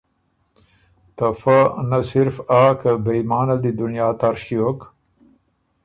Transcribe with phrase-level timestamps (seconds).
[1.15, 1.57] ته فۀ
[1.89, 4.79] نۀ صرف آ که بې ایمانه ال دی دنیا تر ݭیوک